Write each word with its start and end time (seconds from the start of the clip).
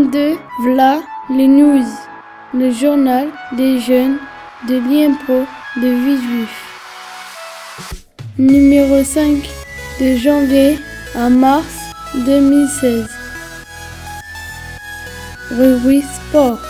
22, 0.00 0.38
Vla, 0.62 1.02
les 1.28 1.46
news, 1.46 1.84
le 2.54 2.70
journal 2.70 3.28
des 3.52 3.80
jeunes 3.80 4.16
de 4.66 4.76
l'IMPRO 4.76 5.44
de 5.76 5.88
Villejuif. 5.88 6.48
Numéro 8.38 9.04
5, 9.04 9.46
de 10.00 10.16
janvier 10.16 10.78
à 11.14 11.28
mars 11.28 11.92
2016. 12.14 13.10
Revue 15.50 16.00
Sport. 16.00 16.60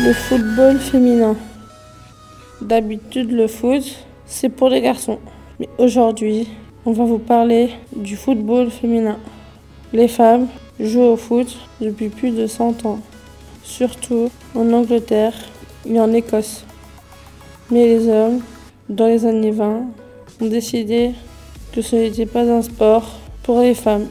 Le 0.00 0.12
football 0.14 0.78
féminin. 0.78 1.36
D'habitude, 2.62 3.30
le 3.30 3.46
foot, 3.46 3.82
c'est 4.24 4.48
pour 4.48 4.70
les 4.70 4.80
garçons. 4.80 5.18
Aujourd'hui, 5.78 6.48
on 6.84 6.92
va 6.92 7.04
vous 7.04 7.18
parler 7.18 7.70
du 7.94 8.16
football 8.16 8.70
féminin. 8.70 9.18
Les 9.92 10.08
femmes 10.08 10.48
jouent 10.80 11.12
au 11.12 11.16
foot 11.16 11.56
depuis 11.80 12.08
plus 12.08 12.30
de 12.30 12.46
100 12.46 12.86
ans, 12.86 12.98
surtout 13.62 14.30
en 14.54 14.72
Angleterre 14.72 15.34
et 15.88 16.00
en 16.00 16.12
Écosse. 16.12 16.64
Mais 17.70 17.86
les 17.86 18.08
hommes, 18.08 18.40
dans 18.88 19.06
les 19.06 19.26
années 19.26 19.50
20, 19.50 19.82
ont 20.40 20.46
décidé 20.46 21.12
que 21.72 21.82
ce 21.82 21.96
n'était 21.96 22.26
pas 22.26 22.50
un 22.50 22.62
sport 22.62 23.18
pour 23.42 23.60
les 23.60 23.74
femmes. 23.74 24.06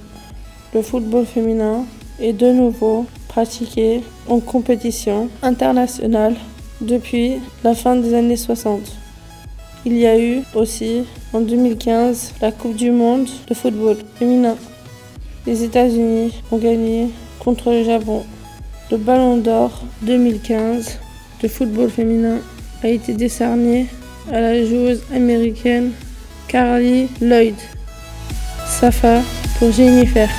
Le 0.74 0.82
football 0.82 1.26
féminin 1.26 1.86
est 2.20 2.34
de 2.34 2.52
nouveau 2.52 3.06
pratiqué 3.28 4.02
en 4.28 4.40
compétition 4.40 5.30
internationale 5.42 6.36
depuis 6.82 7.40
la 7.64 7.76
fin 7.76 7.96
des 7.96 8.14
années 8.14 8.38
60. 8.38 8.80
Il 9.84 9.98
y 9.98 10.06
a 10.06 10.20
eu 10.20 10.44
aussi 10.54 11.06
en 11.34 11.42
2015 11.42 12.34
la 12.40 12.52
Coupe 12.52 12.76
du 12.76 12.92
Monde 12.92 13.28
de 13.48 13.54
football 13.56 13.98
féminin. 14.20 14.56
Les 15.48 15.64
États-Unis 15.64 16.34
ont 16.52 16.58
gagné 16.58 17.10
contre 17.40 17.72
le 17.72 17.84
Japon. 17.84 18.24
Le 18.92 18.98
Ballon 18.98 19.38
d'Or 19.38 19.84
2015 20.04 21.00
de 21.42 21.48
football 21.48 21.90
féminin 21.90 22.38
a 22.84 22.90
été 22.90 23.14
décerné 23.14 23.88
à 24.32 24.40
la 24.40 24.64
joueuse 24.64 25.02
américaine 25.16 25.94
Carly 26.48 27.08
Lloyd. 27.20 27.56
Safa 28.68 29.22
pour 29.58 29.72
Jennifer. 29.72 30.30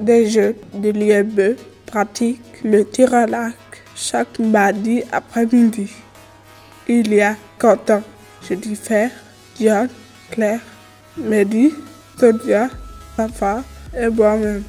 Des 0.00 0.30
jeunes 0.30 0.54
de 0.72 0.88
l'IEB 0.88 1.58
pratiquent 1.84 2.64
le 2.64 2.86
tir 2.86 3.12
à 3.12 3.26
lac 3.26 3.54
chaque 3.94 4.38
mardi 4.38 5.02
après-midi. 5.12 5.90
Il 6.88 7.12
y 7.12 7.20
a 7.20 7.36
Quentin, 7.58 8.02
Jennifer, 8.48 9.10
Diane, 9.56 9.90
Claire, 10.30 10.60
Mehdi, 11.18 11.74
Sonia, 12.18 12.70
Safa 13.14 13.62
et 13.94 14.08
moi-même. 14.08 14.62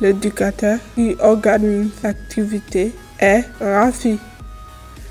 L'éducateur 0.00 0.78
qui 0.96 1.14
organise 1.20 1.92
l'activité 2.02 2.92
est 3.20 3.44
Rafi. 3.60 4.18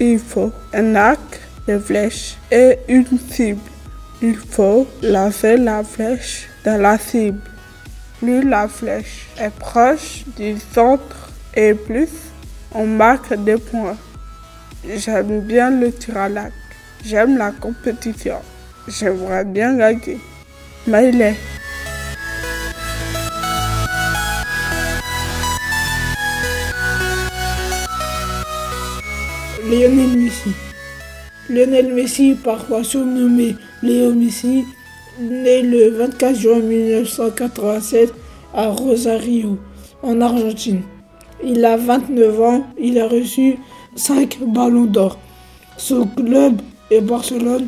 Il 0.01 0.19
faut 0.19 0.51
un 0.73 0.95
arc, 0.95 1.39
des 1.65 1.79
flèches 1.79 2.35
et 2.51 2.77
une 2.89 3.07
cible. 3.29 3.61
Il 4.21 4.35
faut 4.35 4.85
lancer 5.01 5.55
la 5.55 5.81
flèche 5.81 6.49
dans 6.65 6.81
la 6.81 6.97
cible. 6.97 7.39
Plus 8.21 8.47
la 8.47 8.67
flèche 8.67 9.25
est 9.39 9.49
proche 9.49 10.25
du 10.37 10.55
centre 10.75 11.31
et 11.55 11.73
plus 11.73 12.07
on 12.71 12.85
marque 12.85 13.33
des 13.43 13.57
points. 13.57 13.97
J'aime 14.87 15.41
bien 15.41 15.71
le 15.71 15.91
tir 15.91 16.17
à 16.17 16.29
l'arc. 16.29 16.53
J'aime 17.03 17.39
la 17.39 17.49
compétition. 17.51 18.35
J'aimerais 18.87 19.43
bien 19.43 19.75
gagner. 19.75 20.19
Maïlé. 20.85 21.33
Lionel 29.65 30.17
Messi. 30.17 30.53
Lionel 31.49 31.91
Messi, 31.91 32.35
parfois 32.35 32.83
surnommé 32.83 33.55
Léo 33.81 34.13
Messi, 34.13 34.63
né 35.19 35.61
le 35.61 35.89
24 35.91 36.35
juin 36.35 36.59
1987 36.59 38.13
à 38.53 38.67
Rosario, 38.67 39.57
en 40.03 40.21
Argentine. 40.21 40.81
Il 41.43 41.63
a 41.65 41.77
29 41.77 42.41
ans, 42.41 42.63
il 42.79 42.99
a 42.99 43.07
reçu 43.07 43.57
5 43.95 44.39
ballons 44.47 44.85
d'or. 44.85 45.17
Son 45.77 46.05
club 46.05 46.61
est 46.89 47.01
Barcelone, 47.01 47.67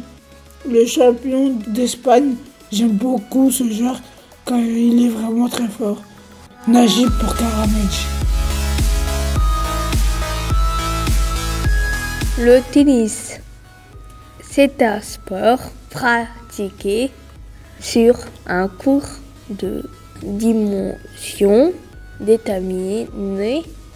le 0.70 0.86
champion 0.86 1.56
d'Espagne. 1.68 2.36
J'aime 2.72 2.92
beaucoup 2.92 3.52
ce 3.52 3.64
joueur 3.70 4.00
car 4.46 4.60
il 4.60 5.06
est 5.06 5.10
vraiment 5.10 5.48
très 5.48 5.68
fort. 5.68 6.02
Najib 6.68 7.10
pour 7.20 7.36
Karamej. 7.36 8.08
Le 12.40 12.62
tennis, 12.72 13.40
c'est 14.42 14.82
un 14.82 15.02
sport 15.02 15.60
pratiqué 15.90 17.12
sur 17.84 18.16
un 18.48 18.68
cours 18.68 19.08
de 19.50 19.84
dimension 20.24 21.74
déterminée 22.20 23.08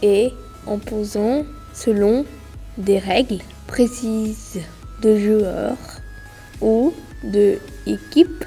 et 0.03 0.33
en 0.67 0.77
posant 0.77 1.45
selon 1.73 2.25
des 2.77 2.99
règles 2.99 3.39
précises 3.65 4.59
de 5.01 5.17
joueurs 5.17 5.77
ou 6.61 6.93
de 7.23 7.57
équipes 7.87 8.45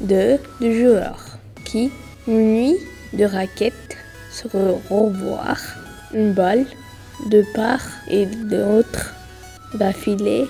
de, 0.00 0.38
de 0.60 0.72
joueurs 0.72 1.38
qui, 1.64 1.90
munis 2.26 2.76
de 3.12 3.24
raquettes, 3.24 3.96
se 4.32 4.48
revoir 4.48 5.58
une 6.12 6.32
balle 6.32 6.66
de 7.30 7.44
part 7.54 7.86
et 8.08 8.26
d'autre 8.26 9.14
d'affilée 9.74 10.46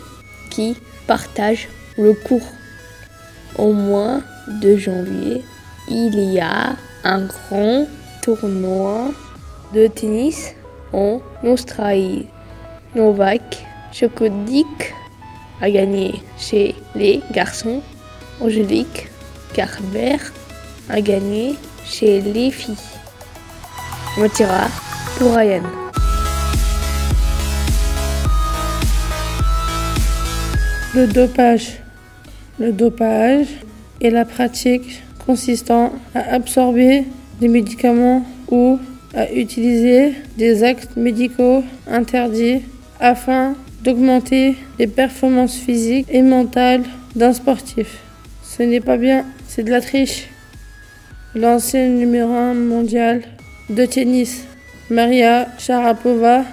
qui 0.51 0.77
partagent 1.07 1.69
le 1.99 2.15
cours. 2.15 2.47
Au 3.59 3.73
mois 3.73 4.21
de 4.49 4.77
janvier, 4.77 5.45
il 5.89 6.19
y 6.33 6.41
a 6.41 6.77
un 7.05 7.27
grand 7.27 7.87
tournoi 8.23 9.11
de 9.75 9.87
tennis 9.87 10.55
en 10.93 11.21
Australie. 11.45 12.27
Novak 12.95 13.65
Djokovic 13.93 14.95
a 15.61 15.71
gagné 15.71 16.23
chez 16.39 16.75
les 16.95 17.21
garçons. 17.33 17.83
Angélique 18.41 19.09
Carver 19.53 20.17
a 20.89 21.01
gagné 21.01 21.57
chez 21.85 22.21
les 22.21 22.51
filles. 22.51 22.77
Motira 24.17 24.69
pour 25.19 25.35
Ryan. 25.35 25.63
Le 30.95 31.07
dopage. 31.07 31.81
Le 32.61 32.73
dopage 32.73 33.47
est 34.03 34.11
la 34.11 34.27
pratique 34.27 35.03
consistant 35.25 35.95
à 36.15 36.35
absorber 36.35 37.05
des 37.41 37.49
médicaments 37.49 38.23
ou 38.51 38.79
à 39.15 39.33
utiliser 39.33 40.13
des 40.37 40.63
actes 40.63 40.95
médicaux 40.95 41.65
interdits 41.91 42.61
afin 43.01 43.55
d'augmenter 43.83 44.57
les 44.79 44.87
performances 44.87 45.57
physiques 45.57 46.07
et 46.11 46.21
mentales 46.21 46.83
d'un 47.17 47.33
sportif. 47.33 47.97
Ce 48.43 48.63
n'est 48.63 48.81
pas 48.81 48.99
bien, 48.99 49.25
c'est 49.49 49.63
de 49.63 49.71
la 49.71 49.81
triche. 49.81 50.29
L'ancienne 51.35 51.97
numéro 51.97 52.31
1 52.31 52.53
mondiale 52.53 53.23
de 53.71 53.87
tennis, 53.87 54.45
Maria 54.91 55.49
Sharapova, 55.59 56.45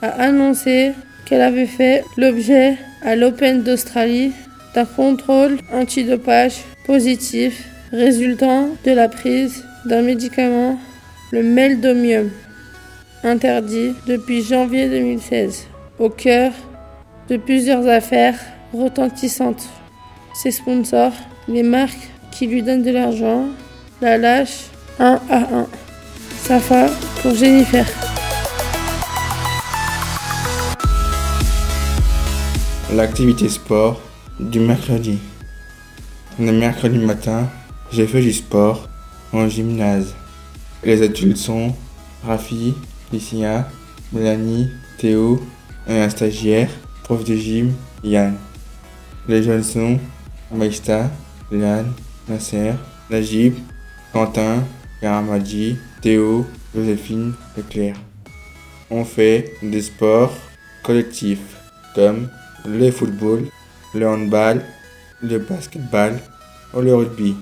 a 0.00 0.08
annoncé 0.10 0.92
qu'elle 1.24 1.40
avait 1.40 1.66
fait 1.66 2.04
l'objet 2.16 2.76
à 3.02 3.16
l'Open 3.16 3.64
d'Australie 3.64 4.30
d'un 4.76 4.84
contrôle 4.84 5.56
antidopage 5.72 6.58
positif 6.84 7.64
résultant 7.92 8.68
de 8.84 8.90
la 8.90 9.08
prise 9.08 9.64
d'un 9.86 10.02
médicament, 10.02 10.78
le 11.32 11.42
meldomium, 11.42 12.28
interdit 13.24 13.94
depuis 14.06 14.42
janvier 14.42 14.90
2016, 14.90 15.66
au 15.98 16.10
cœur 16.10 16.52
de 17.30 17.38
plusieurs 17.38 17.88
affaires 17.88 18.38
retentissantes. 18.74 19.66
Ses 20.34 20.50
sponsors, 20.50 21.14
les 21.48 21.62
marques 21.62 22.10
qui 22.30 22.46
lui 22.46 22.62
donnent 22.62 22.82
de 22.82 22.90
l'argent, 22.90 23.46
la 24.02 24.18
lâchent 24.18 24.66
un 24.98 25.18
à 25.30 25.38
un. 25.54 25.66
Safa 26.42 26.88
pour 27.22 27.34
Jennifer. 27.34 27.86
L'activité 32.94 33.48
sport 33.48 34.05
du 34.40 34.60
mercredi. 34.60 35.18
Le 36.38 36.52
mercredi 36.52 36.98
matin, 36.98 37.48
j'ai 37.92 38.06
fait 38.06 38.20
du 38.20 38.32
sport 38.32 38.88
en 39.32 39.48
gymnase. 39.48 40.14
Les 40.84 41.02
adultes 41.02 41.38
sont 41.38 41.74
Rafi, 42.24 42.74
Licia, 43.12 43.68
Mélanie, 44.12 44.68
Théo 44.98 45.40
un 45.88 46.08
stagiaire, 46.08 46.70
prof 47.04 47.24
de 47.24 47.36
gym, 47.36 47.72
Yann. 48.02 48.36
Les 49.28 49.42
jeunes 49.42 49.62
sont 49.62 49.98
Maïsta, 50.52 51.10
Liane, 51.50 51.92
Nasser, 52.28 52.72
Najib, 53.10 53.54
Quentin, 54.12 54.64
Karamadji, 55.00 55.76
Théo, 56.00 56.46
Joséphine 56.74 57.34
et 57.58 57.62
Claire. 57.62 57.96
On 58.90 59.04
fait 59.04 59.54
des 59.62 59.82
sports 59.82 60.32
collectifs 60.82 61.56
comme 61.94 62.28
le 62.64 62.90
football, 62.90 63.46
le 63.94 64.08
handball, 64.08 64.62
le 65.22 65.38
basketball 65.38 66.18
ou 66.74 66.80
le 66.80 66.94
rugby. 66.94 67.36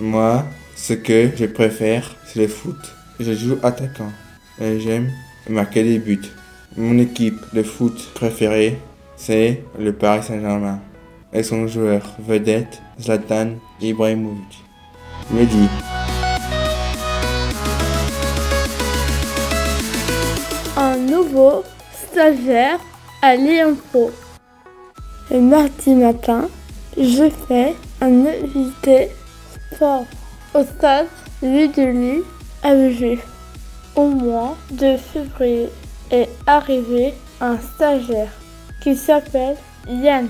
Moi, 0.00 0.44
ce 0.76 0.92
que 0.92 1.30
je 1.36 1.46
préfère, 1.46 2.14
c'est 2.26 2.40
le 2.40 2.48
foot. 2.48 2.94
Je 3.20 3.32
joue 3.32 3.58
attaquant 3.62 4.12
et 4.60 4.78
j'aime 4.80 5.10
marquer 5.48 5.82
des 5.82 5.98
buts. 5.98 6.30
Mon 6.76 6.98
équipe 6.98 7.40
de 7.52 7.62
foot 7.62 8.10
préférée, 8.14 8.78
c'est 9.16 9.62
le 9.78 9.92
Paris 9.92 10.22
Saint-Germain 10.22 10.80
et 11.32 11.42
son 11.42 11.66
joueur 11.66 12.02
vedette 12.18 12.80
Zlatan 13.00 13.54
Ibrahimovic. 13.80 14.64
Mehdi. 15.30 15.68
Un 20.76 20.96
nouveau 20.96 21.64
stagiaire 21.92 22.78
à 23.20 23.34
Pro. 23.90 24.10
Le 25.30 25.40
mardi 25.40 25.90
matin, 25.90 26.48
je 26.96 27.28
fais 27.46 27.76
un 28.00 28.24
invité 28.24 29.10
sport 29.70 30.06
au 30.54 30.62
stade 30.62 31.06
Louis 31.42 31.68
de 31.68 32.22
à. 32.62 33.18
Au 33.94 34.06
mois 34.06 34.56
de 34.70 34.96
février 34.96 35.68
est 36.10 36.30
arrivé 36.46 37.12
un 37.42 37.58
stagiaire 37.58 38.32
qui 38.82 38.96
s'appelle 38.96 39.56
Yann. 39.86 40.28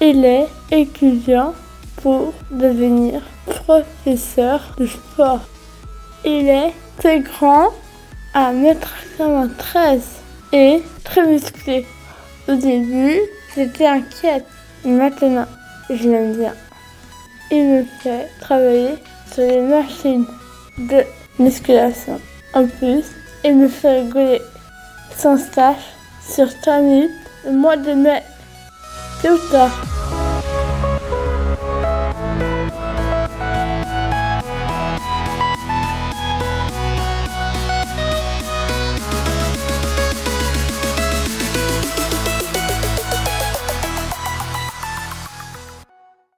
Il 0.00 0.24
est 0.24 0.48
étudiant 0.72 1.54
pour 2.02 2.34
devenir 2.50 3.22
professeur 3.46 4.74
de 4.76 4.86
sport. 4.86 5.42
Il 6.24 6.48
est 6.48 6.72
très 6.98 7.20
grand, 7.20 7.68
à 8.34 8.52
1m93 8.52 10.00
et 10.52 10.82
très 11.04 11.28
musclé. 11.28 11.86
Au 12.48 12.56
début, 12.56 13.20
j'étais 13.54 13.86
inquiète, 13.86 14.46
mais 14.84 14.92
maintenant, 14.92 15.46
je 15.90 16.08
l'aime 16.08 16.34
bien. 16.36 16.54
Il 17.50 17.64
me 17.64 17.84
fait 18.02 18.28
travailler 18.40 18.94
sur 19.32 19.42
les 19.42 19.60
machines 19.60 20.26
de 20.78 21.04
musculation. 21.38 22.20
En 22.54 22.66
plus, 22.66 23.04
il 23.44 23.56
me 23.56 23.68
fait 23.68 24.00
rigoler. 24.02 24.40
Son 25.16 25.36
stage 25.36 25.76
sur 26.26 26.48
3 26.60 26.80
minutes 26.80 27.10
le 27.44 27.52
mois 27.52 27.76
de 27.76 27.92
mai. 27.92 28.22
C'est 29.20 29.30
ou 29.30 29.38
tard 29.50 30.01